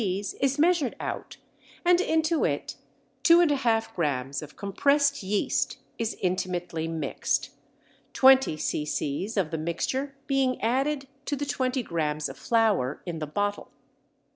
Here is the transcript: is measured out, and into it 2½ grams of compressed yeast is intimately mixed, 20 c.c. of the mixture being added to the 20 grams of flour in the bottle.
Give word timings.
is 0.03 0.57
measured 0.57 0.95
out, 0.99 1.37
and 1.85 2.01
into 2.01 2.43
it 2.43 2.75
2½ 3.23 3.93
grams 3.93 4.41
of 4.41 4.55
compressed 4.57 5.21
yeast 5.21 5.77
is 5.99 6.17
intimately 6.23 6.87
mixed, 6.87 7.51
20 8.13 8.57
c.c. 8.57 9.29
of 9.37 9.51
the 9.51 9.59
mixture 9.59 10.15
being 10.25 10.59
added 10.59 11.07
to 11.23 11.35
the 11.35 11.45
20 11.45 11.83
grams 11.83 12.27
of 12.27 12.35
flour 12.35 13.03
in 13.05 13.19
the 13.19 13.27
bottle. 13.27 13.69